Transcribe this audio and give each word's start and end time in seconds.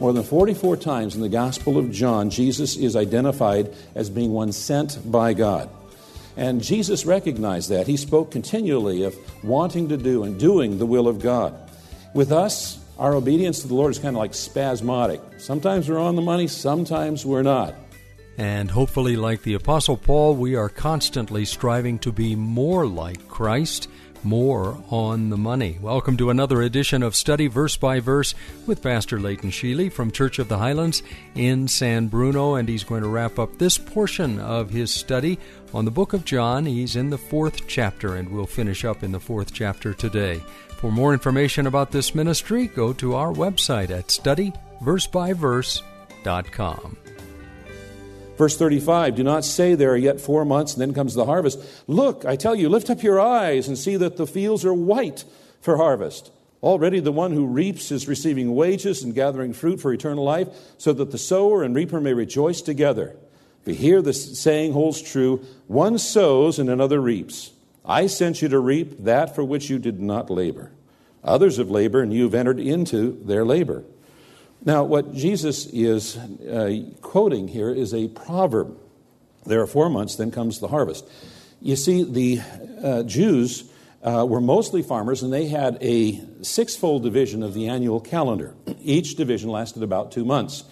More 0.00 0.12
than 0.12 0.24
44 0.24 0.76
times 0.76 1.14
in 1.14 1.20
the 1.20 1.28
Gospel 1.28 1.78
of 1.78 1.90
John, 1.90 2.28
Jesus 2.28 2.76
is 2.76 2.96
identified 2.96 3.72
as 3.94 4.10
being 4.10 4.32
one 4.32 4.52
sent 4.52 4.98
by 5.10 5.34
God. 5.34 5.70
And 6.36 6.62
Jesus 6.62 7.06
recognized 7.06 7.70
that. 7.70 7.86
He 7.86 7.96
spoke 7.96 8.32
continually 8.32 9.04
of 9.04 9.16
wanting 9.44 9.88
to 9.90 9.96
do 9.96 10.24
and 10.24 10.38
doing 10.38 10.78
the 10.78 10.86
will 10.86 11.06
of 11.06 11.20
God. 11.20 11.54
With 12.12 12.32
us, 12.32 12.84
our 12.98 13.14
obedience 13.14 13.60
to 13.62 13.68
the 13.68 13.74
Lord 13.74 13.92
is 13.92 13.98
kind 13.98 14.16
of 14.16 14.20
like 14.20 14.34
spasmodic. 14.34 15.20
Sometimes 15.38 15.88
we're 15.88 15.98
on 15.98 16.16
the 16.16 16.22
money, 16.22 16.48
sometimes 16.48 17.24
we're 17.24 17.42
not. 17.42 17.74
And 18.36 18.70
hopefully, 18.70 19.16
like 19.16 19.42
the 19.42 19.54
Apostle 19.54 19.96
Paul, 19.96 20.34
we 20.34 20.56
are 20.56 20.68
constantly 20.68 21.44
striving 21.44 22.00
to 22.00 22.10
be 22.10 22.34
more 22.34 22.84
like 22.84 23.28
Christ 23.28 23.88
more 24.24 24.82
on 24.90 25.30
the 25.30 25.36
money. 25.36 25.78
Welcome 25.80 26.16
to 26.16 26.30
another 26.30 26.62
edition 26.62 27.02
of 27.02 27.14
Study 27.14 27.46
Verse 27.46 27.76
by 27.76 28.00
Verse 28.00 28.34
with 28.66 28.82
Pastor 28.82 29.20
Leighton 29.20 29.50
Sheely 29.50 29.92
from 29.92 30.10
Church 30.10 30.38
of 30.38 30.48
the 30.48 30.58
Highlands 30.58 31.02
in 31.34 31.68
San 31.68 32.08
Bruno, 32.08 32.54
and 32.54 32.68
he's 32.68 32.84
going 32.84 33.02
to 33.02 33.08
wrap 33.08 33.38
up 33.38 33.58
this 33.58 33.78
portion 33.78 34.40
of 34.40 34.70
his 34.70 34.92
study 34.92 35.38
on 35.72 35.84
the 35.84 35.90
book 35.90 36.12
of 36.12 36.24
John. 36.24 36.66
He's 36.66 36.96
in 36.96 37.10
the 37.10 37.18
fourth 37.18 37.66
chapter, 37.66 38.16
and 38.16 38.30
we'll 38.30 38.46
finish 38.46 38.84
up 38.84 39.02
in 39.02 39.12
the 39.12 39.20
fourth 39.20 39.52
chapter 39.52 39.92
today. 39.92 40.40
For 40.68 40.90
more 40.90 41.12
information 41.12 41.66
about 41.66 41.92
this 41.92 42.14
ministry, 42.14 42.66
go 42.66 42.92
to 42.94 43.14
our 43.14 43.32
website 43.32 43.90
at 43.90 44.08
studyversebyverse.com. 44.08 47.03
Verse 48.36 48.56
35 48.56 49.14
Do 49.14 49.22
not 49.22 49.44
say 49.44 49.74
there 49.74 49.92
are 49.92 49.96
yet 49.96 50.20
four 50.20 50.44
months, 50.44 50.74
and 50.74 50.80
then 50.80 50.94
comes 50.94 51.14
the 51.14 51.26
harvest. 51.26 51.58
Look, 51.86 52.24
I 52.24 52.36
tell 52.36 52.54
you, 52.54 52.68
lift 52.68 52.90
up 52.90 53.02
your 53.02 53.20
eyes 53.20 53.68
and 53.68 53.78
see 53.78 53.96
that 53.96 54.16
the 54.16 54.26
fields 54.26 54.64
are 54.64 54.74
white 54.74 55.24
for 55.60 55.76
harvest. 55.76 56.30
Already 56.62 57.00
the 57.00 57.12
one 57.12 57.32
who 57.32 57.46
reaps 57.46 57.92
is 57.92 58.08
receiving 58.08 58.54
wages 58.54 59.02
and 59.02 59.14
gathering 59.14 59.52
fruit 59.52 59.80
for 59.80 59.92
eternal 59.92 60.24
life, 60.24 60.48
so 60.78 60.92
that 60.94 61.10
the 61.10 61.18
sower 61.18 61.62
and 61.62 61.74
reaper 61.76 62.00
may 62.00 62.14
rejoice 62.14 62.62
together. 62.62 63.14
For 63.64 63.72
here 63.72 64.02
the 64.02 64.12
saying 64.12 64.72
holds 64.72 65.00
true 65.00 65.44
one 65.66 65.98
sows 65.98 66.58
and 66.58 66.68
another 66.68 67.00
reaps. 67.00 67.52
I 67.84 68.06
sent 68.06 68.40
you 68.40 68.48
to 68.48 68.58
reap 68.58 69.04
that 69.04 69.34
for 69.34 69.44
which 69.44 69.68
you 69.68 69.78
did 69.78 70.00
not 70.00 70.30
labor. 70.30 70.70
Others 71.22 71.58
have 71.58 71.70
labored, 71.70 72.04
and 72.04 72.12
you 72.12 72.24
have 72.24 72.34
entered 72.34 72.60
into 72.60 73.22
their 73.24 73.44
labor. 73.44 73.84
Now, 74.66 74.84
what 74.84 75.12
Jesus 75.12 75.66
is 75.66 76.16
uh, 76.16 76.84
quoting 77.02 77.48
here 77.48 77.70
is 77.70 77.92
a 77.92 78.08
proverb. 78.08 78.78
There 79.44 79.60
are 79.60 79.66
four 79.66 79.90
months, 79.90 80.16
then 80.16 80.30
comes 80.30 80.58
the 80.58 80.68
harvest. 80.68 81.06
You 81.60 81.76
see, 81.76 82.02
the 82.02 82.40
uh, 82.82 83.02
Jews 83.02 83.64
uh, 84.02 84.24
were 84.26 84.40
mostly 84.40 84.82
farmers, 84.82 85.22
and 85.22 85.30
they 85.30 85.48
had 85.48 85.76
a 85.82 86.18
sixfold 86.40 87.02
division 87.02 87.42
of 87.42 87.52
the 87.52 87.68
annual 87.68 88.00
calendar. 88.00 88.54
Each 88.82 89.16
division 89.16 89.50
lasted 89.50 89.82
about 89.82 90.12
two 90.12 90.24
months. 90.24 90.64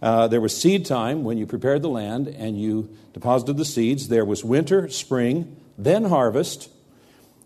Uh, 0.00 0.28
there 0.28 0.40
was 0.40 0.56
seed 0.56 0.86
time 0.86 1.24
when 1.24 1.36
you 1.36 1.46
prepared 1.46 1.82
the 1.82 1.88
land 1.88 2.28
and 2.28 2.60
you 2.60 2.96
deposited 3.12 3.56
the 3.56 3.64
seeds. 3.64 4.08
There 4.08 4.24
was 4.24 4.44
winter, 4.44 4.88
spring, 4.88 5.56
then 5.76 6.04
harvest, 6.04 6.68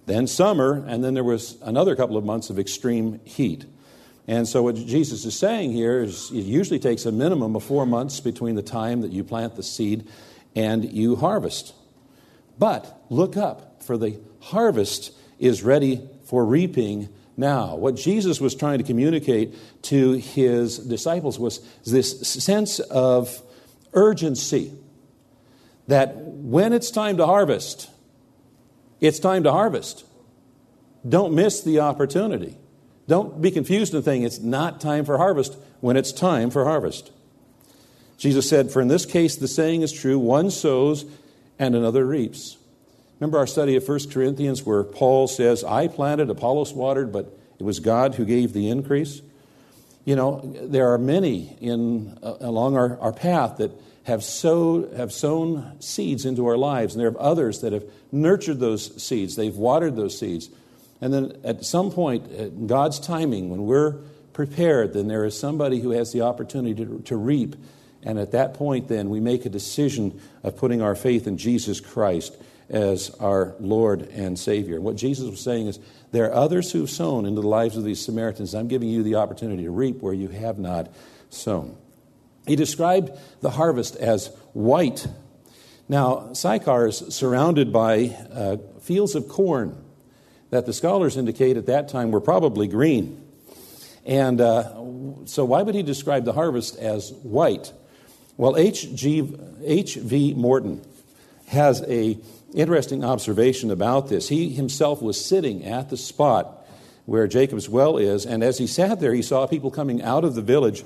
then 0.04 0.26
summer, 0.26 0.84
and 0.86 1.02
then 1.02 1.14
there 1.14 1.24
was 1.24 1.56
another 1.62 1.96
couple 1.96 2.16
of 2.18 2.24
months 2.24 2.50
of 2.50 2.58
extreme 2.58 3.20
heat. 3.24 3.64
And 4.28 4.48
so, 4.48 4.62
what 4.62 4.74
Jesus 4.74 5.24
is 5.24 5.38
saying 5.38 5.72
here 5.72 6.02
is 6.02 6.30
it 6.32 6.44
usually 6.44 6.80
takes 6.80 7.06
a 7.06 7.12
minimum 7.12 7.54
of 7.54 7.62
four 7.62 7.86
months 7.86 8.18
between 8.18 8.56
the 8.56 8.62
time 8.62 9.02
that 9.02 9.12
you 9.12 9.22
plant 9.22 9.54
the 9.54 9.62
seed 9.62 10.08
and 10.56 10.84
you 10.92 11.16
harvest. 11.16 11.74
But 12.58 13.04
look 13.08 13.36
up, 13.36 13.82
for 13.84 13.96
the 13.96 14.18
harvest 14.40 15.12
is 15.38 15.62
ready 15.62 16.08
for 16.24 16.44
reaping 16.44 17.08
now. 17.36 17.76
What 17.76 17.94
Jesus 17.94 18.40
was 18.40 18.54
trying 18.54 18.78
to 18.78 18.84
communicate 18.84 19.54
to 19.82 20.12
his 20.14 20.78
disciples 20.78 21.38
was 21.38 21.60
this 21.84 22.20
sense 22.32 22.80
of 22.80 23.42
urgency 23.92 24.72
that 25.86 26.16
when 26.16 26.72
it's 26.72 26.90
time 26.90 27.18
to 27.18 27.26
harvest, 27.26 27.90
it's 29.00 29.18
time 29.18 29.44
to 29.44 29.52
harvest. 29.52 30.04
Don't 31.08 31.34
miss 31.34 31.62
the 31.62 31.80
opportunity. 31.80 32.56
Don't 33.08 33.40
be 33.40 33.50
confused 33.50 33.94
and 33.94 34.04
think 34.04 34.24
it's 34.24 34.40
not 34.40 34.80
time 34.80 35.04
for 35.04 35.18
harvest 35.18 35.56
when 35.80 35.96
it's 35.96 36.12
time 36.12 36.50
for 36.50 36.64
harvest. 36.64 37.10
Jesus 38.18 38.48
said, 38.48 38.70
For 38.70 38.80
in 38.80 38.88
this 38.88 39.06
case 39.06 39.36
the 39.36 39.48
saying 39.48 39.82
is 39.82 39.92
true 39.92 40.18
one 40.18 40.50
sows 40.50 41.04
and 41.58 41.74
another 41.74 42.04
reaps. 42.04 42.56
Remember 43.20 43.38
our 43.38 43.46
study 43.46 43.76
of 43.76 43.88
1 43.88 44.10
Corinthians 44.10 44.64
where 44.64 44.82
Paul 44.82 45.26
says, 45.26 45.64
I 45.64 45.88
planted, 45.88 46.28
Apollos 46.28 46.72
watered, 46.72 47.12
but 47.12 47.32
it 47.58 47.62
was 47.62 47.80
God 47.80 48.14
who 48.14 48.24
gave 48.24 48.52
the 48.52 48.68
increase? 48.68 49.22
You 50.04 50.16
know, 50.16 50.40
there 50.62 50.92
are 50.92 50.98
many 50.98 51.56
in, 51.60 52.18
uh, 52.22 52.36
along 52.40 52.76
our, 52.76 52.98
our 53.00 53.12
path 53.12 53.56
that 53.58 53.72
have, 54.04 54.22
sowed, 54.22 54.92
have 54.94 55.12
sown 55.12 55.80
seeds 55.80 56.24
into 56.24 56.46
our 56.46 56.56
lives, 56.56 56.94
and 56.94 57.00
there 57.00 57.10
are 57.10 57.20
others 57.20 57.60
that 57.62 57.72
have 57.72 57.84
nurtured 58.12 58.60
those 58.60 59.02
seeds. 59.02 59.34
They've 59.34 59.56
watered 59.56 59.96
those 59.96 60.18
seeds. 60.18 60.48
And 61.00 61.12
then 61.12 61.40
at 61.44 61.64
some 61.64 61.90
point, 61.90 62.30
in 62.30 62.66
God's 62.66 62.98
timing, 62.98 63.50
when 63.50 63.66
we're 63.66 63.98
prepared, 64.32 64.92
then 64.92 65.08
there 65.08 65.24
is 65.24 65.38
somebody 65.38 65.80
who 65.80 65.90
has 65.90 66.12
the 66.12 66.22
opportunity 66.22 66.74
to, 66.84 67.00
to 67.06 67.16
reap. 67.16 67.56
And 68.02 68.18
at 68.18 68.32
that 68.32 68.54
point, 68.54 68.88
then, 68.88 69.10
we 69.10 69.20
make 69.20 69.46
a 69.46 69.48
decision 69.48 70.20
of 70.42 70.56
putting 70.56 70.80
our 70.80 70.94
faith 70.94 71.26
in 71.26 71.38
Jesus 71.38 71.80
Christ 71.80 72.36
as 72.68 73.10
our 73.20 73.54
Lord 73.60 74.02
and 74.02 74.38
Savior. 74.38 74.80
What 74.80 74.96
Jesus 74.96 75.28
was 75.28 75.40
saying 75.40 75.68
is, 75.68 75.78
there 76.12 76.26
are 76.26 76.34
others 76.34 76.70
who've 76.72 76.90
sown 76.90 77.26
into 77.26 77.40
the 77.40 77.48
lives 77.48 77.76
of 77.76 77.84
these 77.84 78.04
Samaritans. 78.04 78.54
I'm 78.54 78.68
giving 78.68 78.88
you 78.88 79.02
the 79.02 79.16
opportunity 79.16 79.64
to 79.64 79.70
reap 79.70 80.02
where 80.02 80.14
you 80.14 80.28
have 80.28 80.58
not 80.58 80.88
sown. 81.30 81.76
He 82.46 82.56
described 82.56 83.10
the 83.40 83.50
harvest 83.50 83.96
as 83.96 84.28
white. 84.52 85.06
Now, 85.88 86.32
Sychar 86.32 86.88
is 86.88 86.98
surrounded 87.14 87.72
by 87.72 88.16
uh, 88.32 88.56
fields 88.80 89.14
of 89.14 89.28
corn 89.28 89.82
that 90.50 90.66
the 90.66 90.72
scholars 90.72 91.16
indicate 91.16 91.56
at 91.56 91.66
that 91.66 91.88
time 91.88 92.10
were 92.10 92.20
probably 92.20 92.68
green. 92.68 93.22
And 94.04 94.40
uh, 94.40 94.62
so, 95.24 95.44
why 95.44 95.62
would 95.62 95.74
he 95.74 95.82
describe 95.82 96.24
the 96.24 96.32
harvest 96.32 96.76
as 96.76 97.12
white? 97.22 97.72
Well, 98.36 98.56
H.V. 98.56 100.34
Morton 100.34 100.82
has 101.48 101.82
a 101.82 102.18
interesting 102.54 103.04
observation 103.04 103.70
about 103.70 104.08
this. 104.08 104.28
He 104.28 104.50
himself 104.50 105.02
was 105.02 105.22
sitting 105.22 105.64
at 105.64 105.90
the 105.90 105.96
spot 105.96 106.66
where 107.06 107.26
Jacob's 107.26 107.68
well 107.68 107.98
is, 107.98 108.26
and 108.26 108.42
as 108.42 108.58
he 108.58 108.66
sat 108.66 109.00
there, 109.00 109.14
he 109.14 109.22
saw 109.22 109.46
people 109.46 109.70
coming 109.70 110.02
out 110.02 110.24
of 110.24 110.34
the 110.34 110.42
village 110.42 110.84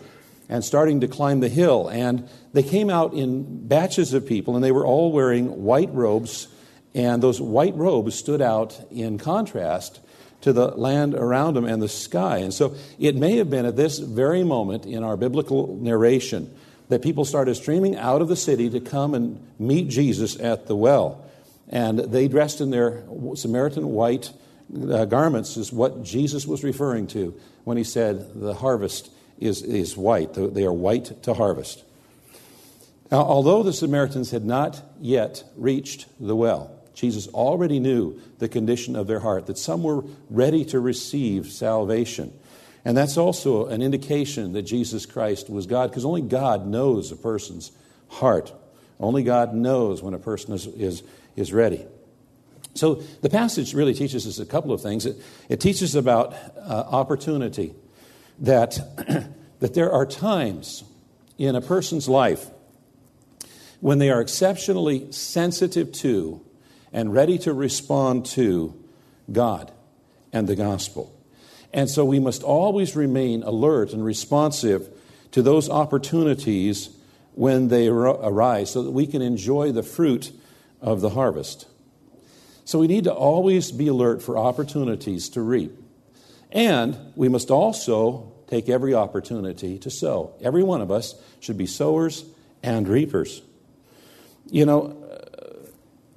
and 0.49 0.65
starting 0.65 1.00
to 1.00 1.09
climb 1.09 1.41
the 1.41 1.49
hill. 1.49 1.88
And 1.88 2.28
they 2.53 2.62
came 2.62 2.91
out 2.91 3.15
in 3.15 3.66
batches 3.69 4.12
of 4.12 4.26
people, 4.26 4.54
and 4.54 4.65
they 4.65 4.72
were 4.72 4.84
all 4.84 5.12
wearing 5.12 5.62
white 5.62 5.93
robes 5.93 6.49
and 6.94 7.22
those 7.22 7.40
white 7.40 7.76
robes 7.76 8.14
stood 8.14 8.42
out 8.42 8.80
in 8.90 9.18
contrast 9.18 10.00
to 10.42 10.52
the 10.52 10.68
land 10.68 11.14
around 11.14 11.54
them 11.54 11.64
and 11.64 11.82
the 11.82 11.88
sky. 11.88 12.38
And 12.38 12.52
so 12.52 12.74
it 12.98 13.14
may 13.14 13.37
have 13.37 13.50
been 13.50 13.66
at 13.66 13.76
this 13.76 13.98
very 13.98 14.42
moment 14.42 14.87
in 14.87 15.04
our 15.04 15.16
biblical 15.16 15.76
narration 15.76 16.52
that 16.88 17.02
people 17.02 17.25
started 17.25 17.54
streaming 17.54 17.96
out 17.96 18.20
of 18.20 18.28
the 18.28 18.37
city 18.37 18.69
to 18.70 18.81
come 18.81 19.14
and 19.14 19.40
meet 19.58 19.88
Jesus 19.88 20.38
at 20.40 20.66
the 20.66 20.75
well. 20.75 21.25
And 21.69 21.98
they 21.98 22.26
dressed 22.26 22.60
in 22.60 22.70
their 22.70 23.04
Samaritan 23.34 23.90
white 23.90 24.32
uh, 24.90 25.04
garments, 25.04 25.56
is 25.56 25.72
what 25.72 26.02
Jesus 26.02 26.46
was 26.46 26.64
referring 26.64 27.06
to 27.08 27.38
when 27.64 27.76
he 27.76 27.84
said, 27.84 28.40
The 28.40 28.54
harvest 28.54 29.10
is, 29.38 29.62
is 29.62 29.96
white. 29.96 30.34
They 30.34 30.64
are 30.64 30.72
white 30.72 31.22
to 31.25 31.34
harvest. 31.34 31.84
Now, 33.10 33.22
although 33.22 33.62
the 33.62 33.72
Samaritans 33.72 34.31
had 34.31 34.44
not 34.44 34.82
yet 35.00 35.44
reached 35.56 36.06
the 36.20 36.36
well, 36.36 36.80
Jesus 36.94 37.28
already 37.28 37.81
knew 37.81 38.20
the 38.38 38.48
condition 38.48 38.96
of 38.96 39.06
their 39.06 39.20
heart, 39.20 39.46
that 39.46 39.58
some 39.58 39.82
were 39.82 40.04
ready 40.28 40.64
to 40.66 40.81
receive 40.81 41.46
salvation. 41.46 42.32
And 42.84 42.96
that's 42.96 43.16
also 43.16 43.66
an 43.66 43.82
indication 43.82 44.52
that 44.54 44.62
Jesus 44.62 45.06
Christ 45.06 45.50
was 45.50 45.66
God, 45.66 45.90
because 45.90 46.04
only 46.04 46.22
God 46.22 46.66
knows 46.66 47.12
a 47.12 47.16
person's 47.16 47.72
heart. 48.08 48.52
Only 48.98 49.22
God 49.22 49.54
knows 49.54 50.02
when 50.02 50.14
a 50.14 50.19
person 50.19 50.54
is, 50.54 50.66
is, 50.66 51.02
is 51.37 51.52
ready. 51.52 51.87
So 52.75 52.96
the 53.22 53.31
passage 53.31 53.75
really 53.75 53.94
teaches 53.94 54.26
us 54.26 54.38
a 54.38 54.46
couple 54.46 54.72
of 54.72 54.81
things. 54.81 55.06
It, 55.06 55.16
it 55.48 55.60
teaches 55.60 55.94
about 55.94 56.34
uh, 56.56 56.84
opportunity, 56.90 57.75
that, 58.40 58.78
that 59.60 59.75
there 59.75 59.93
are 59.93 60.06
times 60.06 60.84
in 61.38 61.56
a 61.56 61.60
person's 61.60 62.08
life 62.08 62.50
when 63.81 63.98
they 63.98 64.10
are 64.10 64.20
exceptionally 64.20 65.10
sensitive 65.10 65.90
to 65.93 66.40
and 66.92 67.12
ready 67.12 67.38
to 67.38 67.52
respond 67.52 68.26
to 68.26 68.75
God 69.31 69.70
and 70.32 70.48
the 70.48 70.56
gospel. 70.56 71.14
And 71.72 71.88
so 71.88 72.04
we 72.04 72.19
must 72.19 72.42
always 72.42 72.96
remain 72.96 73.42
alert 73.42 73.92
and 73.92 74.04
responsive 74.04 74.88
to 75.32 75.42
those 75.42 75.69
opportunities 75.69 76.90
when 77.34 77.69
they 77.69 77.88
arise 77.88 78.72
so 78.72 78.82
that 78.82 78.90
we 78.90 79.06
can 79.06 79.22
enjoy 79.22 79.70
the 79.70 79.82
fruit 79.82 80.32
of 80.81 81.00
the 81.00 81.10
harvest. 81.10 81.66
So 82.64 82.78
we 82.78 82.87
need 82.87 83.04
to 83.04 83.12
always 83.12 83.72
be 83.72 83.88
alert 83.88 84.22
for 84.22 84.36
opportunities 84.36 85.28
to 85.31 85.40
reap. 85.40 85.72
And 86.52 86.96
we 87.14 87.28
must 87.28 87.50
also 87.50 88.32
take 88.48 88.69
every 88.69 88.94
opportunity 88.94 89.78
to 89.78 89.90
sow. 89.90 90.34
Every 90.43 90.64
one 90.64 90.81
of 90.81 90.90
us 90.90 91.14
should 91.38 91.56
be 91.56 91.66
sowers 91.66 92.25
and 92.62 92.88
reapers. 92.88 93.43
You 94.50 94.66
know, 94.66 94.96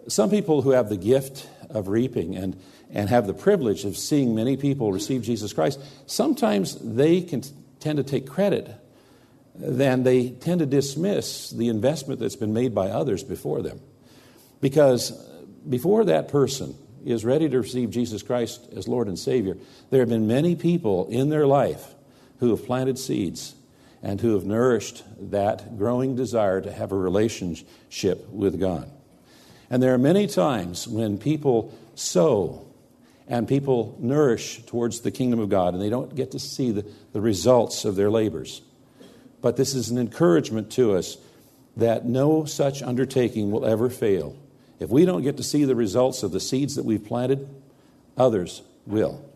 some 0.08 0.30
people 0.30 0.62
who 0.62 0.72
have 0.72 0.90
the 0.90 0.98
gift 0.98 1.48
of 1.70 1.88
reaping 1.88 2.36
and, 2.36 2.60
and 2.92 3.10
have 3.10 3.28
the 3.28 3.34
privilege 3.34 3.86
of 3.86 3.98
seeing 3.98 4.36
many 4.36 4.58
people 4.58 4.92
receive 4.92 5.24
Jesus 5.24 5.54
Christ, 5.54 5.80
sometimes 6.06 6.76
they 6.76 7.22
can 7.22 7.44
tend 7.80 7.98
to 7.98 8.04
take 8.04 8.28
credit 8.28 8.70
then 9.56 10.04
they 10.04 10.30
tend 10.30 10.60
to 10.60 10.66
dismiss 10.66 11.52
the 11.52 11.70
investment 11.70 12.20
that's 12.20 12.36
been 12.36 12.54
made 12.54 12.74
by 12.74 12.90
others 12.90 13.24
before 13.24 13.62
them. 13.62 13.80
Because 14.62 15.12
before 15.68 16.06
that 16.06 16.28
person 16.28 16.76
is 17.06 17.26
ready 17.26 17.50
to 17.50 17.62
receive 17.62 17.92
Jesus 17.92 18.24
Christ 18.24 18.68
as 18.76 18.88
Lord 18.88 19.08
and 19.08 19.20
Savior, 19.20 19.58
there 19.90 20.00
have 20.00 20.10
been 20.10 20.28
many 20.28 20.56
people 20.56 21.08
in 21.10 21.30
their 21.30 21.46
life 21.46 21.94
who 22.40 22.50
have 22.52 22.66
planted 22.66 22.98
seeds 22.98 23.56
and 24.02 24.20
who 24.20 24.34
have 24.34 24.46
nourished 24.46 25.04
that 25.32 25.78
growing 25.78 26.16
desire 26.16 26.60
to 26.60 26.72
have 26.72 26.92
a 26.92 26.98
relationship 26.98 28.28
with 28.30 28.60
God. 28.60 28.90
And 29.74 29.82
there 29.82 29.92
are 29.96 29.98
many 29.98 30.28
times 30.28 30.88
when 30.88 31.18
people 31.18 31.74
sow 31.96 32.64
and 33.28 33.48
people 33.48 33.98
nourish 34.00 34.64
towards 34.68 35.00
the 35.00 35.10
kingdom 35.10 35.40
of 35.40 35.50
God 35.50 35.74
and 35.74 35.82
they 35.82 35.90
don't 35.90 36.14
get 36.14 36.30
to 36.34 36.40
see 36.40 36.70
the, 36.70 36.86
the 37.12 37.20
results 37.20 37.84
of 37.84 37.96
their 37.96 38.12
labors. 38.12 38.62
But 39.42 39.58
this 39.58 39.74
is 39.74 39.90
an 39.90 39.98
encouragement 39.98 40.72
to 40.74 40.94
us 40.94 41.18
that 41.76 42.06
no 42.06 42.46
such 42.46 42.84
undertaking 42.84 43.50
will 43.50 43.66
ever 43.66 43.90
fail. 43.90 44.36
If 44.80 44.92
we 44.92 45.06
don't 45.06 45.24
get 45.24 45.38
to 45.38 45.44
see 45.44 45.66
the 45.66 45.76
results 45.76 46.22
of 46.22 46.32
the 46.32 46.40
seeds 46.40 46.76
that 46.76 46.86
we've 46.86 47.04
planted, 47.04 47.50
others 48.16 48.62
will. 48.86 49.28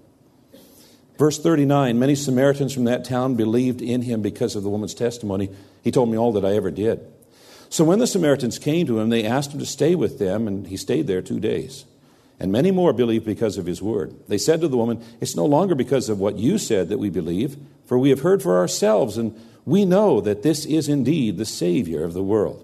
Verse 1.18 1.40
39 1.40 1.98
Many 1.98 2.14
Samaritans 2.14 2.76
from 2.76 2.84
that 2.84 3.06
town 3.06 3.34
believed 3.34 3.82
in 3.82 4.04
him 4.04 4.22
because 4.22 4.56
of 4.56 4.62
the 4.62 4.70
woman's 4.70 4.94
testimony. 4.94 5.50
He 5.84 5.90
told 5.90 6.12
me 6.12 6.18
all 6.20 6.34
that 6.34 6.46
I 6.46 6.54
ever 6.54 6.70
did. 6.70 7.00
So 7.70 7.84
when 7.84 8.00
the 8.00 8.08
Samaritans 8.08 8.60
came 8.60 8.88
to 8.88 9.00
him, 9.00 9.10
they 9.10 9.26
asked 9.26 9.54
him 9.54 9.60
to 9.60 9.66
stay 9.66 9.96
with 9.96 10.20
them, 10.20 10.48
and 10.48 10.68
he 10.68 10.78
stayed 10.78 11.08
there 11.08 11.22
two 11.22 11.40
days. 11.40 11.86
And 12.40 12.52
many 12.52 12.72
more 12.72 12.94
believed 12.94 13.26
because 13.26 13.58
of 13.58 13.66
his 13.66 13.82
word. 13.82 14.16
They 14.28 14.38
said 14.38 14.62
to 14.62 14.68
the 14.68 14.78
woman, 14.78 15.04
It's 15.20 15.36
no 15.36 15.46
longer 15.46 15.76
because 15.76 16.08
of 16.08 16.20
what 16.20 16.38
you 16.38 16.58
said 16.58 16.90
that 16.90 17.00
we 17.00 17.10
believe, 17.10 17.58
for 17.86 17.98
we 17.98 18.10
have 18.10 18.22
heard 18.22 18.44
for 18.44 18.58
ourselves, 18.58 19.18
and 19.18 19.38
we 19.66 19.86
know 19.86 20.22
that 20.22 20.44
this 20.44 20.66
is 20.66 20.88
indeed 20.88 21.38
the 21.38 21.46
Savior 21.46 22.04
of 22.04 22.14
the 22.14 22.24
world. 22.24 22.64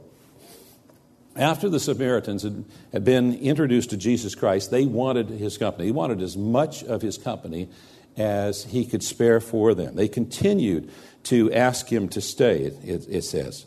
After 1.35 1.67
the 1.67 1.79
Samaritans 1.79 2.43
had, 2.91 3.03
been 3.03 3.33
introduced 3.33 3.89
to 3.89 3.97
Jesus 3.97 4.35
Christ, 4.35 4.69
they 4.69 4.85
wanted 4.85 5.29
his 5.29 5.57
company. 5.57 5.85
He 5.85 5.91
wanted 5.91 6.21
as 6.21 6.37
much 6.37 6.83
of 6.83 7.01
his 7.01 7.17
company 7.17 7.69
as 8.15 8.65
he 8.65 8.85
could 8.85 9.01
spare 9.01 9.39
for 9.39 9.73
them. 9.73 9.95
They 9.95 10.07
continued 10.07 10.91
to 11.23 11.51
ask 11.51 11.91
him 11.91 12.07
to 12.09 12.21
stay, 12.21 12.59
it, 12.59 12.77
it, 12.83 13.07
it 13.09 13.21
says. 13.23 13.65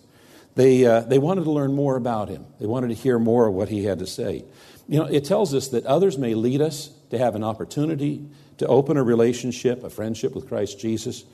They, 0.56 0.87
uh, 0.87 1.00
they 1.00 1.19
wanted 1.19 1.44
to 1.44 1.50
learn 1.53 1.75
more 1.75 1.97
about 1.97 2.29
him, 2.29 2.47
they 2.58 2.67
wanted 2.67 2.88
to 2.88 2.94
hear 2.94 3.19
more 3.19 3.47
of 3.47 3.55
what 3.55 3.69
he 3.69 3.85
had 3.85 4.00
to 4.00 4.06
say. 4.06 4.44
You 4.88 5.00
know, 5.00 5.06
it 5.06 5.25
tells 5.25 5.55
us 5.55 5.69
that 5.69 5.85
others 5.87 6.17
may 6.19 6.35
lead 6.35 6.61
us 6.61 6.91
to 7.11 7.19
have 7.19 7.35
an 7.35 7.44
opportunity 7.44 8.25
to 8.58 8.67
open 8.67 8.97
a 8.97 9.03
relationship, 9.03 9.85
a 9.85 9.91
friendship 9.91 10.35
with 10.35 10.49
Christ 10.49 10.81
Jesus. 10.81 11.25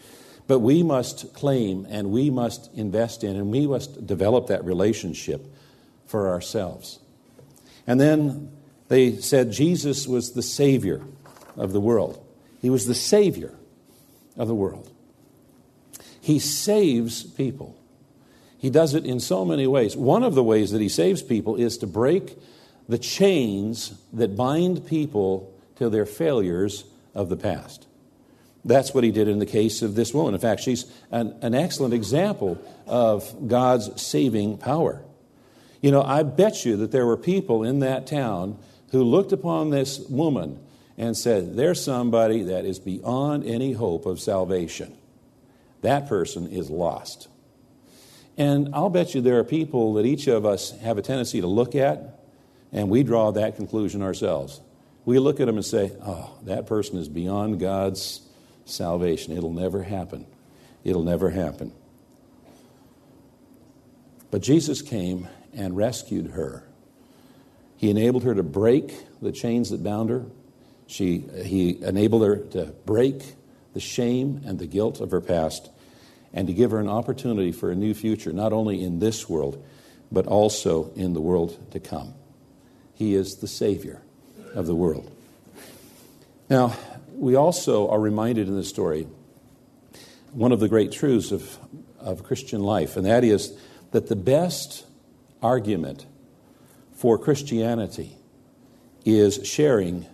But 0.47 0.59
we 0.59 0.83
must 0.83 1.35
claim 1.35 1.87
and 1.89 2.11
we 2.11 2.31
must 2.31 2.73
invest 2.75 3.23
in 3.23 3.37
and 3.37 3.51
we 3.51 3.67
must 3.67 4.07
develop 4.07 4.49
that 4.49 4.65
relationship 4.65 5.47
for 6.07 6.29
ourselves. 6.31 6.99
And 7.87 8.01
then 8.01 8.51
they 8.89 9.17
said 9.17 9.53
Jesus 9.53 10.09
was 10.09 10.33
the 10.33 10.43
Savior 10.43 11.03
of 11.57 11.73
the 11.73 11.81
world. 11.81 12.25
He 12.61 12.71
was 12.71 12.87
the 12.87 12.95
Savior 12.95 13.55
of 14.37 14.49
the 14.49 14.55
world. 14.55 14.91
He 16.21 16.39
saves 16.39 17.23
people. 17.23 17.77
He 18.63 18.71
does 18.71 18.95
it 18.95 19.05
in 19.05 19.19
so 19.19 19.45
many 19.45 19.67
ways. 19.67 19.97
One 19.97 20.23
of 20.23 20.37
the 20.37 20.45
ways 20.45 20.71
that 20.71 20.81
He 20.81 20.89
saves 20.89 21.21
people 21.21 21.57
is 21.57 21.77
to 21.79 21.87
break 21.89 22.39
the 22.89 22.97
chains 22.97 23.93
that 24.13 24.37
bind 24.37 24.87
people 24.87 25.53
to 25.77 25.91
their 25.91 26.07
failures 26.07 26.85
of 27.13 27.29
the 27.29 27.37
past. 27.37 27.89
That's 28.65 28.95
what 28.95 29.03
he 29.03 29.11
did 29.11 29.27
in 29.27 29.41
the 29.41 29.47
case 29.47 29.83
of 29.83 29.97
this 29.97 30.15
woman. 30.15 30.35
In 30.35 30.41
fact, 30.41 30.61
she's 30.61 30.85
an, 31.11 31.37
an 31.43 31.55
excellent 31.55 31.93
example 31.93 32.57
of 32.87 33.49
God's 33.49 34.01
saving 34.01 34.59
power. 34.59 35.03
You 35.81 35.91
know, 35.91 36.03
I 36.03 36.23
bet 36.23 36.65
you 36.65 36.77
that 36.77 36.93
there 36.93 37.05
were 37.05 37.17
people 37.17 37.65
in 37.65 37.81
that 37.81 38.07
town 38.07 38.59
who 38.93 39.03
looked 39.03 39.33
upon 39.33 39.71
this 39.71 39.99
woman 40.09 40.61
and 40.97 41.17
said, 41.17 41.57
There's 41.57 41.83
somebody 41.83 42.45
that 42.45 42.65
is 42.65 42.79
beyond 42.79 43.45
any 43.45 43.73
hope 43.73 44.07
of 44.07 44.21
salvation. 44.21 44.97
That 45.81 46.09
person 46.09 46.47
is 46.47 46.71
lost. 46.71 47.27
And 48.37 48.71
I'll 48.75 48.91
bet 48.91 49.15
you 49.15 49.21
there 49.21 49.39
are 49.39 49.45
people 49.45 49.95
that 49.95 50.07
each 50.07 50.27
of 50.27 50.47
us 50.47 50.71
have 50.81 50.99
a 50.99 51.03
tendency 51.03 51.41
to 51.41 51.47
look 51.47 51.75
at, 51.75 52.21
and 52.73 52.89
we 52.89 53.03
draw 53.03 53.31
that 53.33 53.57
conclusion 53.57 54.03
ourselves. 54.03 54.61
We 55.05 55.19
look 55.19 55.41
at 55.41 55.47
them 55.47 55.57
and 55.57 55.65
say, 55.65 55.93
Oh, 56.05 56.39
that 56.45 56.67
person 56.67 56.99
is 56.99 57.09
beyond 57.09 57.61
God's 57.61 58.23
salvation. 58.65 59.37
It'll 59.37 59.53
never 59.53 59.83
happen. 59.83 60.27
It'll 60.85 61.03
never 61.03 61.31
happen. 61.31 61.73
But 64.31 64.43
Jesus 64.43 64.81
came 64.81 65.29
and 65.53 65.77
rescued 65.77 66.31
her. 66.31 66.65
He 67.77 67.91
enabled 67.91 68.23
her 68.23 68.35
to 68.35 68.43
break 68.43 68.95
the 69.21 69.33
chains 69.33 69.71
that 69.71 69.83
bound 69.83 70.09
her. 70.09 70.25
She, 70.87 71.19
he 71.19 71.83
enabled 71.83 72.23
her 72.23 72.37
to 72.37 72.67
break 72.87 73.35
the 73.75 73.81
shame 73.81 74.43
and 74.47 74.59
the 74.59 74.67
guilt 74.67 75.01
of 75.01 75.11
her 75.11 75.21
past 75.21 75.71
and 76.33 76.47
to 76.49 76.55
give 76.55 76.71
her 76.71 76.79
an 76.79 76.89
opportunity 76.89 77.53
for 77.53 77.71
a 77.71 77.75
new 77.75 77.95
future, 77.95 78.33
not 78.33 78.53
only 78.53 78.83
in 78.83 78.99
this 78.99 79.29
world, 79.29 79.63
but 80.11 80.27
also 80.27 80.91
in 80.95 81.15
the 81.15 81.21
world 81.21 81.71
to 81.73 81.81
come. 81.81 82.15
He 82.95 83.15
is 83.15 83.37
the 83.37 83.49
Savior 83.49 84.01
of 84.55 84.67
the 84.67 84.75
world. 84.75 85.11
Now, 86.49 86.77
we 87.15 87.35
also 87.35 87.89
are 87.89 88.01
reminded 88.01 88.49
in 88.49 88.57
this 88.57 88.69
story 88.69 89.07
one 90.33 90.53
of 90.53 90.61
the 90.61 90.69
great 90.69 90.93
truths 90.93 91.33
of, 91.33 91.59
of 91.99 92.25
Christian 92.25 92.63
life, 92.63 92.97
and 92.97 93.07
that 93.07 93.25
is 93.25 93.57
that 93.93 94.09
the 94.09 94.17
best 94.17 94.87
argument 95.43 96.07
for 96.93 97.19
Christianity 97.19 98.17
is 99.05 99.41
sharing 99.47 100.07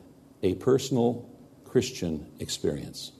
a 0.42 0.54
personal 0.54 1.28
Christian 1.64 2.26
experience. 2.40 3.12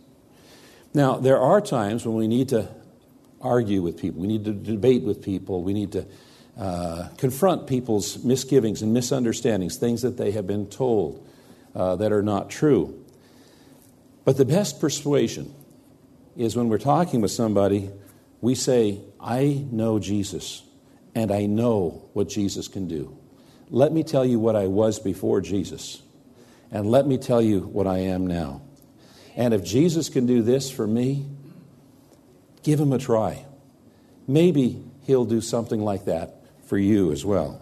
Now, 0.95 1.17
there 1.17 1.39
are 1.39 1.61
times 1.61 2.07
when 2.07 2.17
we 2.17 2.29
need 2.29 2.49
to 2.49 2.69
argue 3.41 3.83
with 3.83 3.97
people, 3.99 4.21
we 4.21 4.27
need 4.27 4.45
to 4.45 4.53
debate 4.53 5.03
with 5.03 5.23
people, 5.23 5.63
we 5.63 5.73
need 5.73 5.93
to 5.93 6.07
uh, 6.59 7.09
confront 7.17 7.67
people's 7.67 8.25
misgivings 8.25 8.83
and 8.83 8.93
misunderstandings, 8.93 9.77
things 9.77 10.03
that 10.03 10.17
they 10.17 10.33
have 10.33 10.47
been 10.47 10.67
told 10.67 11.25
uh, 11.75 11.97
that 11.97 12.13
are 12.13 12.23
not 12.23 12.51
true. 12.51 13.05
But 14.25 14.37
the 14.37 14.45
best 14.45 14.81
persuasion 14.81 15.55
is 16.37 16.57
when 16.57 16.69
we're 16.69 16.79
talking 16.79 17.21
with 17.21 17.31
somebody, 17.31 17.91
we 18.41 18.55
say, 18.55 19.01
I 19.21 19.65
know 19.71 19.99
Jesus, 19.99 20.63
and 21.15 21.31
I 21.31 21.47
know 21.47 22.09
what 22.13 22.29
Jesus 22.29 22.69
can 22.69 22.89
do. 22.89 23.17
Let 23.71 23.93
me 23.93 24.03
tell 24.03 24.25
you 24.25 24.39
what 24.39 24.57
I 24.57 24.67
was 24.67 24.99
before 24.99 25.41
Jesus, 25.41 26.03
and 26.71 26.91
let 26.91 27.07
me 27.07 27.19
tell 27.19 27.43
you 27.43 27.61
what 27.61 27.87
I 27.87 27.99
am 27.99 28.27
now. 28.27 28.63
And 29.37 29.55
if 29.55 29.65
Jesus 29.65 30.09
can 30.09 30.27
do 30.27 30.43
this 30.43 30.71
for 30.71 30.87
me, 30.87 31.27
give 32.63 32.81
him 32.81 32.93
a 32.93 32.99
try. 32.99 33.45
Maybe 34.27 34.83
he'll 35.05 35.25
do 35.25 35.41
something 35.41 35.81
like 35.81 36.05
that 36.05 36.35
for 36.67 36.79
you 36.79 37.13
as 37.13 37.25
well. 37.25 37.61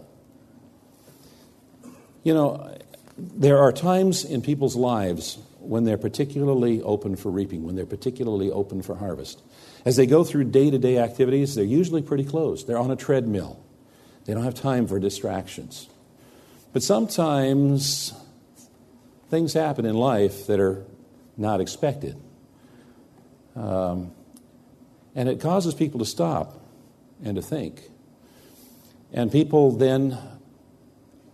You 2.25 2.35
know, 2.35 2.77
there 3.17 3.59
are 3.59 3.73
times 3.73 4.25
in 4.25 4.43
people's 4.43 4.75
lives 4.75 5.39
when 5.61 5.85
they're 5.85 5.99
particularly 5.99 6.83
open 6.83 7.17
for 7.17 7.31
reaping, 7.31 7.65
when 7.65 7.77
they're 7.77 7.87
particularly 7.87 8.51
open 8.51 8.83
for 8.83 8.97
harvest. 8.97 9.43
As 9.85 9.97
they 9.97 10.07
go 10.07 10.25
through 10.25 10.45
day 10.45 10.71
to 10.71 10.79
day 10.79 10.99
activities, 10.99 11.55
they're 11.55 11.65
usually 11.65 12.03
pretty 12.03 12.25
closed. 12.25 12.67
They're 12.67 12.79
on 12.79 12.91
a 12.91 12.97
treadmill, 12.97 13.63
they 14.25 14.35
don't 14.35 14.45
have 14.45 14.55
time 14.55 14.87
for 14.87 14.99
distractions. 14.99 15.89
But 16.73 16.83
sometimes 16.83 18.13
things 19.31 19.55
happen 19.55 19.87
in 19.87 19.95
life 19.95 20.47
that 20.49 20.61
are 20.61 20.85
not 21.37 21.61
expected. 21.61 22.17
Um, 23.55 24.13
and 25.17 25.29
it 25.29 25.41
causes 25.41 25.75
people 25.75 25.99
to 25.99 26.05
stop 26.05 26.61
and 27.25 27.35
to 27.35 27.43
think. 27.43 27.83
And 29.13 29.33
people 29.33 29.73
then 29.73 30.19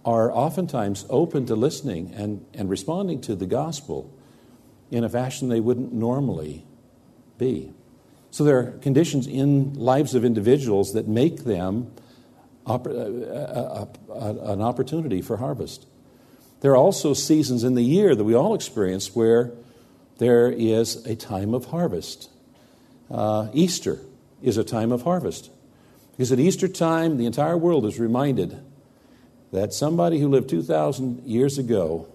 are 0.04 0.30
oftentimes 0.30 1.04
open 1.10 1.46
to 1.46 1.56
listening 1.56 2.14
and, 2.14 2.46
and 2.54 2.70
responding 2.70 3.20
to 3.22 3.34
the 3.34 3.46
gospel 3.46 4.10
in 4.90 5.04
a 5.04 5.08
fashion 5.08 5.48
they 5.48 5.60
wouldn't 5.60 5.92
normally 5.92 6.64
be. 7.38 7.72
So 8.30 8.44
there 8.44 8.58
are 8.58 8.70
conditions 8.78 9.26
in 9.26 9.74
lives 9.74 10.14
of 10.14 10.24
individuals 10.24 10.92
that 10.92 11.08
make 11.08 11.44
them 11.44 11.92
uh, 12.66 12.74
uh, 12.74 13.86
uh, 14.08 14.34
an 14.44 14.62
opportunity 14.62 15.20
for 15.20 15.38
harvest. 15.38 15.86
There 16.60 16.70
are 16.70 16.76
also 16.76 17.14
seasons 17.14 17.64
in 17.64 17.74
the 17.74 17.82
year 17.82 18.14
that 18.14 18.22
we 18.22 18.34
all 18.34 18.54
experience 18.54 19.14
where 19.14 19.50
there 20.18 20.50
is 20.50 21.04
a 21.04 21.16
time 21.16 21.52
of 21.52 21.66
harvest. 21.66 22.30
Uh, 23.12 23.48
Easter 23.52 24.00
is 24.42 24.56
a 24.56 24.64
time 24.64 24.90
of 24.90 25.02
harvest. 25.02 25.50
Because 26.12 26.32
at 26.32 26.40
Easter 26.40 26.66
time, 26.66 27.18
the 27.18 27.26
entire 27.26 27.56
world 27.56 27.86
is 27.86 28.00
reminded 28.00 28.58
that 29.52 29.72
somebody 29.72 30.18
who 30.18 30.28
lived 30.28 30.48
2,000 30.48 31.24
years 31.24 31.58
ago 31.58 32.08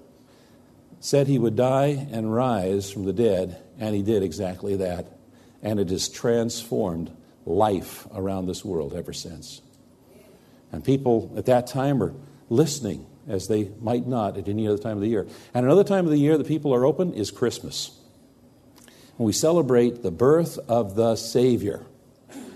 said 0.99 1.27
he 1.27 1.39
would 1.39 1.55
die 1.55 2.07
and 2.11 2.33
rise 2.33 2.91
from 2.91 3.05
the 3.05 3.13
dead, 3.13 3.61
and 3.79 3.95
he 3.95 4.01
did 4.01 4.23
exactly 4.23 4.75
that 4.75 5.17
and 5.61 5.79
it 5.79 5.89
has 5.89 6.09
transformed 6.09 7.11
life 7.45 8.07
around 8.13 8.47
this 8.47 8.63
world 8.63 8.93
ever 8.93 9.13
since. 9.13 9.61
And 10.71 10.83
people 10.83 11.33
at 11.37 11.45
that 11.45 11.67
time 11.67 12.03
are 12.03 12.13
listening 12.49 13.05
as 13.27 13.47
they 13.47 13.71
might 13.81 14.07
not 14.07 14.37
at 14.37 14.47
any 14.47 14.67
other 14.67 14.77
time 14.77 14.97
of 14.97 15.01
the 15.01 15.09
year. 15.09 15.27
And 15.53 15.65
another 15.65 15.83
time 15.83 16.05
of 16.05 16.11
the 16.11 16.17
year 16.17 16.37
that 16.37 16.47
people 16.47 16.73
are 16.73 16.85
open 16.85 17.13
is 17.13 17.31
Christmas. 17.31 17.91
We 19.17 19.33
celebrate 19.33 20.03
the 20.03 20.11
birth 20.11 20.59
of 20.69 20.95
the 20.95 21.15
Savior, 21.15 21.85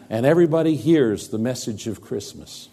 and 0.10 0.26
everybody 0.26 0.76
hears 0.76 1.30
the 1.30 1.40
message 1.40 1.88
of 1.88 2.02
Christmas. 2.02 2.70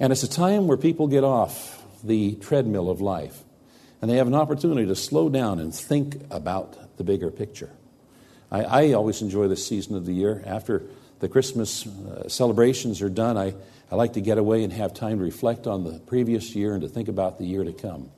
And 0.00 0.12
it's 0.12 0.22
a 0.22 0.30
time 0.30 0.66
where 0.66 0.78
people 0.78 1.06
get 1.06 1.24
off 1.24 1.84
the 2.02 2.36
treadmill 2.36 2.88
of 2.88 3.00
life 3.00 3.42
and 4.00 4.10
they 4.10 4.16
have 4.16 4.26
an 4.26 4.34
opportunity 4.34 4.86
to 4.86 4.94
slow 4.94 5.28
down 5.28 5.58
and 5.58 5.74
think 5.74 6.16
about 6.30 6.96
the 6.96 7.04
bigger 7.04 7.30
picture. 7.30 7.70
I, 8.50 8.62
I 8.62 8.92
always 8.92 9.22
enjoy 9.22 9.48
this 9.48 9.66
season 9.66 9.96
of 9.96 10.06
the 10.06 10.12
year. 10.12 10.42
After 10.46 10.84
the 11.18 11.28
Christmas 11.28 11.86
uh, 11.86 12.28
celebrations 12.28 13.02
are 13.02 13.08
done, 13.08 13.36
I, 13.36 13.54
I 13.90 13.96
like 13.96 14.12
to 14.12 14.20
get 14.20 14.38
away 14.38 14.62
and 14.62 14.72
have 14.72 14.94
time 14.94 15.18
to 15.18 15.24
reflect 15.24 15.66
on 15.66 15.84
the 15.84 15.98
previous 15.98 16.54
year 16.54 16.74
and 16.74 16.82
to 16.82 16.88
think 16.88 17.08
about 17.08 17.38
the 17.38 17.44
year 17.44 17.64
to 17.64 17.72
come. 17.72 18.10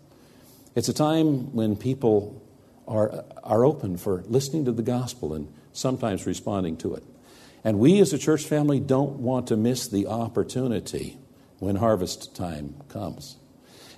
It's 0.74 0.88
a 0.88 0.94
time 0.94 1.54
when 1.54 1.76
people 1.76 2.42
are, 2.90 3.24
are 3.44 3.64
open 3.64 3.96
for 3.96 4.22
listening 4.26 4.64
to 4.66 4.72
the 4.72 4.82
gospel 4.82 5.32
and 5.32 5.50
sometimes 5.72 6.26
responding 6.26 6.76
to 6.78 6.94
it. 6.94 7.04
And 7.62 7.78
we 7.78 8.00
as 8.00 8.12
a 8.12 8.18
church 8.18 8.44
family 8.44 8.80
don't 8.80 9.20
want 9.20 9.46
to 9.48 9.56
miss 9.56 9.86
the 9.86 10.08
opportunity 10.08 11.16
when 11.58 11.76
harvest 11.76 12.34
time 12.34 12.74
comes. 12.88 13.36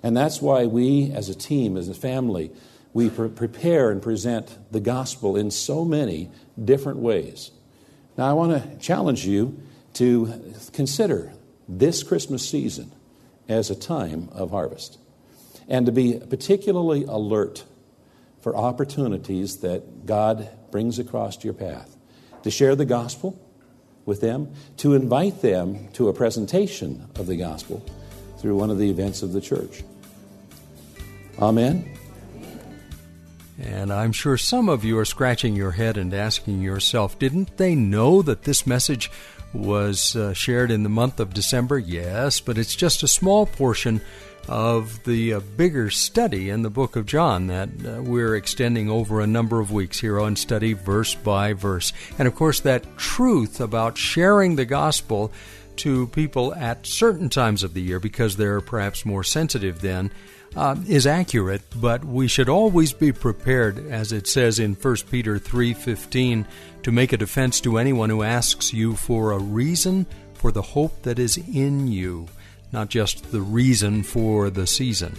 And 0.02 0.16
that's 0.16 0.42
why 0.42 0.66
we 0.66 1.10
as 1.12 1.28
a 1.28 1.34
team, 1.34 1.76
as 1.76 1.88
a 1.88 1.94
family, 1.94 2.50
we 2.92 3.08
pre- 3.08 3.28
prepare 3.28 3.90
and 3.90 4.02
present 4.02 4.58
the 4.70 4.80
gospel 4.80 5.36
in 5.36 5.50
so 5.50 5.84
many 5.84 6.30
different 6.62 6.98
ways. 6.98 7.50
Now, 8.18 8.28
I 8.28 8.34
want 8.34 8.62
to 8.62 8.76
challenge 8.78 9.24
you 9.24 9.58
to 9.94 10.42
consider 10.72 11.32
this 11.68 12.02
Christmas 12.02 12.46
season 12.46 12.92
as 13.48 13.70
a 13.70 13.74
time 13.74 14.28
of 14.32 14.50
harvest 14.50 14.98
and 15.68 15.86
to 15.86 15.92
be 15.92 16.18
particularly 16.18 17.04
alert 17.04 17.64
for 18.42 18.56
opportunities 18.56 19.58
that 19.58 20.04
God 20.04 20.48
brings 20.70 20.98
across 20.98 21.42
your 21.42 21.54
path 21.54 21.96
to 22.42 22.50
share 22.50 22.76
the 22.76 22.84
gospel 22.84 23.40
with 24.04 24.20
them, 24.20 24.52
to 24.78 24.94
invite 24.94 25.40
them 25.42 25.88
to 25.92 26.08
a 26.08 26.12
presentation 26.12 27.08
of 27.14 27.26
the 27.28 27.36
gospel 27.36 27.84
through 28.38 28.56
one 28.56 28.68
of 28.68 28.78
the 28.78 28.90
events 28.90 29.22
of 29.22 29.32
the 29.32 29.40
church. 29.40 29.84
Amen. 31.38 31.88
And 33.60 33.92
I'm 33.92 34.10
sure 34.10 34.36
some 34.36 34.68
of 34.68 34.84
you 34.84 34.98
are 34.98 35.04
scratching 35.04 35.54
your 35.54 35.70
head 35.70 35.96
and 35.96 36.12
asking 36.12 36.62
yourself, 36.62 37.18
didn't 37.18 37.56
they 37.58 37.76
know 37.76 38.22
that 38.22 38.42
this 38.42 38.66
message 38.66 39.08
was 39.54 40.16
uh, 40.16 40.32
shared 40.32 40.72
in 40.72 40.82
the 40.82 40.88
month 40.88 41.20
of 41.20 41.32
December? 41.32 41.78
Yes, 41.78 42.40
but 42.40 42.58
it's 42.58 42.74
just 42.74 43.04
a 43.04 43.08
small 43.08 43.46
portion 43.46 44.00
of 44.48 45.02
the 45.04 45.34
uh, 45.34 45.40
bigger 45.56 45.90
study 45.90 46.50
in 46.50 46.62
the 46.62 46.70
book 46.70 46.96
of 46.96 47.06
John 47.06 47.46
that 47.46 47.68
uh, 47.84 48.02
we're 48.02 48.36
extending 48.36 48.90
over 48.90 49.20
a 49.20 49.26
number 49.26 49.60
of 49.60 49.70
weeks 49.70 50.00
here 50.00 50.20
on 50.20 50.36
Study 50.36 50.72
Verse 50.72 51.14
by 51.14 51.52
Verse. 51.52 51.92
And 52.18 52.26
of 52.26 52.34
course, 52.34 52.60
that 52.60 52.96
truth 52.96 53.60
about 53.60 53.96
sharing 53.96 54.56
the 54.56 54.64
gospel 54.64 55.32
to 55.76 56.06
people 56.08 56.54
at 56.54 56.86
certain 56.86 57.28
times 57.28 57.62
of 57.62 57.74
the 57.74 57.82
year 57.82 57.98
because 57.98 58.36
they're 58.36 58.60
perhaps 58.60 59.06
more 59.06 59.24
sensitive 59.24 59.80
then 59.80 60.10
uh, 60.54 60.76
is 60.86 61.06
accurate, 61.06 61.62
but 61.80 62.04
we 62.04 62.28
should 62.28 62.48
always 62.48 62.92
be 62.92 63.12
prepared, 63.12 63.86
as 63.88 64.12
it 64.12 64.26
says 64.26 64.58
in 64.58 64.74
1 64.74 64.96
Peter 65.10 65.38
3:15, 65.38 66.46
to 66.82 66.92
make 66.92 67.12
a 67.12 67.16
defense 67.16 67.60
to 67.60 67.78
anyone 67.78 68.10
who 68.10 68.22
asks 68.22 68.72
you 68.72 68.94
for 68.94 69.32
a 69.32 69.38
reason 69.38 70.06
for 70.34 70.52
the 70.52 70.62
hope 70.62 71.02
that 71.02 71.18
is 71.18 71.38
in 71.38 71.88
you, 71.88 72.26
not 72.72 72.88
just 72.88 73.30
the 73.30 73.40
reason 73.40 74.02
for 74.02 74.50
the 74.50 74.66
season. 74.66 75.16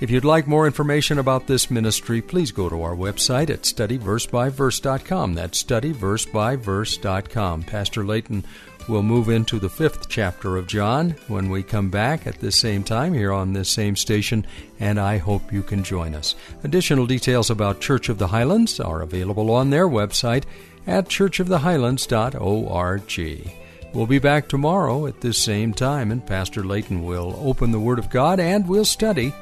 If 0.00 0.10
you'd 0.10 0.24
like 0.24 0.46
more 0.46 0.66
information 0.66 1.18
about 1.18 1.48
this 1.48 1.72
ministry, 1.72 2.22
please 2.22 2.52
go 2.52 2.68
to 2.68 2.82
our 2.82 2.94
website 2.94 3.50
at 3.50 3.62
studyversebyverse.com. 3.62 5.34
That's 5.34 5.60
studyversebyverse.com. 5.62 7.62
Pastor 7.64 8.04
Layton 8.04 8.44
We'll 8.88 9.02
move 9.02 9.28
into 9.28 9.58
the 9.58 9.68
fifth 9.68 10.08
chapter 10.08 10.56
of 10.56 10.66
John 10.66 11.10
when 11.26 11.50
we 11.50 11.62
come 11.62 11.90
back 11.90 12.26
at 12.26 12.40
the 12.40 12.50
same 12.50 12.82
time 12.82 13.12
here 13.12 13.34
on 13.34 13.52
this 13.52 13.68
same 13.68 13.96
station, 13.96 14.46
and 14.80 14.98
I 14.98 15.18
hope 15.18 15.52
you 15.52 15.62
can 15.62 15.84
join 15.84 16.14
us. 16.14 16.34
Additional 16.64 17.06
details 17.06 17.50
about 17.50 17.82
Church 17.82 18.08
of 18.08 18.16
the 18.16 18.28
Highlands 18.28 18.80
are 18.80 19.02
available 19.02 19.50
on 19.50 19.68
their 19.68 19.86
website 19.86 20.44
at 20.86 21.08
churchofthehighlands.org. 21.08 23.67
We'll 23.94 24.06
be 24.06 24.18
back 24.18 24.48
tomorrow 24.48 25.06
at 25.06 25.20
this 25.20 25.38
same 25.38 25.72
time, 25.72 26.12
and 26.12 26.24
Pastor 26.24 26.62
Layton 26.62 27.04
will 27.04 27.38
open 27.42 27.72
the 27.72 27.80
Word 27.80 27.98
of 27.98 28.10
God 28.10 28.38
and 28.38 28.68
we'll 28.68 28.84
study 28.84 29.32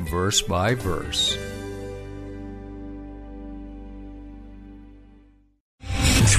verse 0.00 0.42
by 0.42 0.74
verse. 0.74 1.36